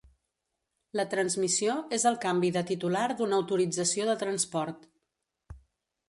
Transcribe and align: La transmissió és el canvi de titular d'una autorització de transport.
La 0.99 1.03
transmissió 1.09 1.75
és 1.97 2.05
el 2.11 2.17
canvi 2.23 2.49
de 2.55 2.63
titular 2.71 3.03
d'una 3.19 3.37
autorització 3.41 4.07
de 4.11 4.15
transport. 4.25 4.89